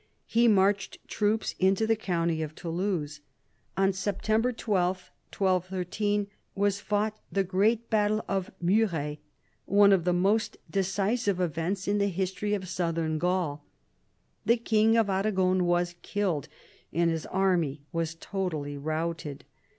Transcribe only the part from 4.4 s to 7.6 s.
12, 1213, was fought the